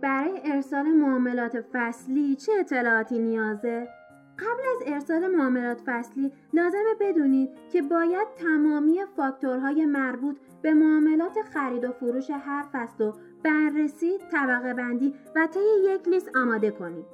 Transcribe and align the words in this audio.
برای 0.00 0.40
ارسال 0.44 0.86
معاملات 0.86 1.64
فصلی 1.72 2.36
چه 2.36 2.52
اطلاعاتی 2.60 3.18
نیازه؟ 3.18 3.88
قبل 4.38 4.62
از 4.76 4.92
ارسال 4.92 5.36
معاملات 5.36 5.80
فصلی 5.86 6.32
لازمه 6.52 6.94
بدونید 7.00 7.50
که 7.72 7.82
باید 7.82 8.26
تمامی 8.38 9.00
فاکتورهای 9.16 9.86
مربوط 9.86 10.36
به 10.62 10.74
معاملات 10.74 11.42
خرید 11.54 11.84
و 11.84 11.92
فروش 11.92 12.30
هر 12.30 12.64
فصل 12.72 13.04
و 13.04 13.12
بررسی، 13.44 14.18
طبقه 14.32 14.74
بندی 14.74 15.14
و 15.36 15.46
طی 15.46 15.60
یک 15.94 16.08
لیست 16.08 16.36
آماده 16.36 16.70
کنید. 16.70 17.04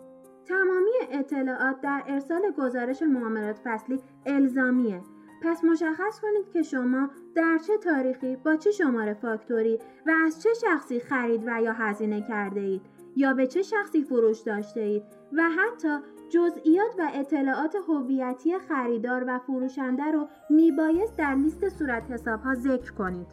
تمامی 0.44 0.90
اطلاعات 1.10 1.80
در 1.80 2.02
ارسال 2.06 2.42
گزارش 2.58 3.02
معاملات 3.02 3.60
فصلی 3.64 4.00
الزامیه 4.26 5.00
پس 5.42 5.64
مشخص 5.64 6.20
کنید 6.20 6.50
که 6.52 6.62
شما 6.62 7.10
در 7.34 7.58
چه 7.66 7.78
تاریخی 7.78 8.36
با 8.36 8.56
چه 8.56 8.70
شماره 8.70 9.14
فاکتوری 9.14 9.78
و 10.06 10.12
از 10.26 10.42
چه 10.42 10.48
شخصی 10.60 11.00
خرید 11.00 11.42
و 11.46 11.62
یا 11.62 11.72
هزینه 11.72 12.22
کرده 12.28 12.60
اید 12.60 12.82
یا 13.16 13.34
به 13.34 13.46
چه 13.46 13.62
شخصی 13.62 14.04
فروش 14.04 14.40
داشته 14.40 14.80
اید 14.80 15.02
و 15.32 15.42
حتی 15.42 15.98
جزئیات 16.30 16.94
و 16.98 17.10
اطلاعات 17.14 17.76
هویتی 17.88 18.58
خریدار 18.58 19.24
و 19.26 19.38
فروشنده 19.38 20.04
رو 20.04 20.28
میبایست 20.50 21.16
در 21.16 21.34
لیست 21.34 21.68
صورت 21.68 22.10
حساب 22.10 22.40
ها 22.40 22.54
ذکر 22.54 22.92
کنید. 22.92 23.26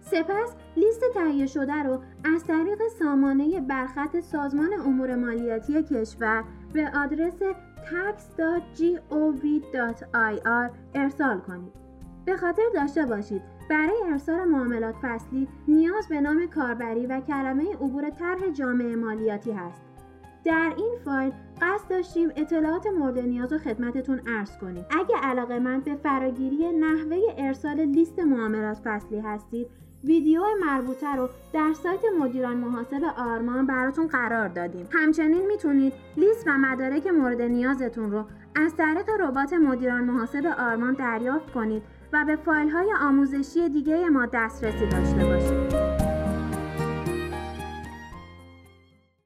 سپس 0.00 0.56
لیست 0.76 1.02
تهیه 1.14 1.46
شده 1.46 1.82
رو 1.82 2.02
از 2.34 2.44
طریق 2.44 2.88
سامانه 2.98 3.60
برخط 3.60 4.20
سازمان 4.20 4.72
امور 4.72 5.14
مالیاتی 5.14 5.82
کشور 5.82 6.44
به 6.72 6.90
آدرس 6.94 7.42
tax.gov.ir 7.82 8.40
ارسال 10.94 11.40
کنید. 11.40 11.72
به 12.24 12.36
خاطر 12.36 12.62
داشته 12.74 13.06
باشید 13.06 13.42
برای 13.70 14.02
ارسال 14.06 14.48
معاملات 14.48 14.94
فصلی 15.02 15.48
نیاز 15.68 16.08
به 16.08 16.20
نام 16.20 16.46
کاربری 16.46 17.06
و 17.06 17.20
کلمه 17.20 17.72
عبور 17.74 18.10
طرح 18.10 18.50
جامعه 18.50 18.96
مالیاتی 18.96 19.52
هست. 19.52 19.82
در 20.44 20.72
این 20.76 20.94
فایل 21.04 21.32
قصد 21.60 21.90
داشتیم 21.90 22.28
اطلاعات 22.36 22.86
مورد 22.86 23.18
نیاز 23.18 23.52
و 23.52 23.58
خدمتتون 23.58 24.20
ارز 24.26 24.58
کنیم. 24.58 24.84
اگه 24.90 25.16
علاقه 25.22 25.58
من 25.58 25.80
به 25.80 25.94
فراگیری 25.94 26.72
نحوه 26.72 27.16
ارسال 27.38 27.80
لیست 27.80 28.18
معاملات 28.18 28.80
فصلی 28.84 29.20
هستید 29.20 29.66
ویدیو 30.04 30.42
مربوطه 30.60 31.16
رو 31.16 31.28
در 31.52 31.72
سایت 31.82 32.00
مدیران 32.20 32.56
محاسب 32.56 33.04
آرمان 33.18 33.66
براتون 33.66 34.06
قرار 34.06 34.48
دادیم. 34.48 34.88
همچنین 34.92 35.46
می‌تونید 35.46 35.92
لیست 36.16 36.46
و 36.46 36.50
مدارک 36.58 37.06
مورد 37.06 37.42
نیازتون 37.42 38.10
رو 38.10 38.24
از 38.54 38.76
طریق 38.76 39.10
ربات 39.20 39.52
مدیران 39.52 40.04
محاسب 40.04 40.46
آرمان 40.58 40.92
دریافت 40.92 41.52
کنید 41.52 41.82
و 42.12 42.24
به 42.24 42.36
فایل 42.36 42.68
های 42.68 42.92
آموزشی 43.00 43.68
دیگه 43.68 44.08
ما 44.08 44.26
دسترسی 44.26 44.86
داشته 44.86 45.24
باشید. 45.24 46.01